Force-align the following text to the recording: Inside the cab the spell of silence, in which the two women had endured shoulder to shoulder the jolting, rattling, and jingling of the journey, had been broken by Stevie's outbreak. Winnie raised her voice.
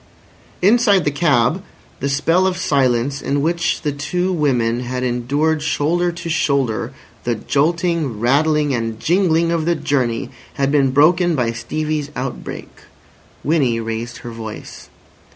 Inside 0.63 1.05
the 1.05 1.11
cab 1.11 1.61
the 1.99 2.09
spell 2.09 2.47
of 2.47 2.57
silence, 2.57 3.21
in 3.21 3.39
which 3.43 3.83
the 3.83 3.91
two 3.91 4.33
women 4.33 4.79
had 4.79 5.03
endured 5.03 5.61
shoulder 5.61 6.11
to 6.11 6.27
shoulder 6.27 6.91
the 7.23 7.35
jolting, 7.35 8.19
rattling, 8.19 8.73
and 8.73 8.99
jingling 8.99 9.51
of 9.51 9.65
the 9.65 9.75
journey, 9.75 10.31
had 10.55 10.71
been 10.71 10.89
broken 10.89 11.35
by 11.35 11.51
Stevie's 11.51 12.09
outbreak. 12.15 12.69
Winnie 13.43 13.79
raised 13.79 14.17
her 14.25 14.31
voice. 14.31 14.89